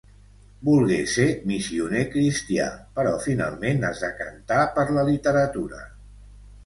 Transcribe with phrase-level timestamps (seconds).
[0.69, 5.85] Volgué ser missioner cristià, però finalment es decantà per la literatura.